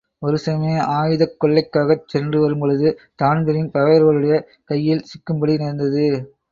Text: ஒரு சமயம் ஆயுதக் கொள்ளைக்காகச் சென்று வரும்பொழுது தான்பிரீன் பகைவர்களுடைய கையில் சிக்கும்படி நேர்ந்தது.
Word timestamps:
ஒரு 0.21 0.37
சமயம் 0.37 0.87
ஆயுதக் 0.93 1.35
கொள்ளைக்காகச் 1.39 2.07
சென்று 2.07 2.39
வரும்பொழுது 2.39 2.87
தான்பிரீன் 3.15 3.71
பகைவர்களுடைய 3.71 4.37
கையில் 4.65 5.07
சிக்கும்படி 5.11 5.55
நேர்ந்தது. 5.57 6.07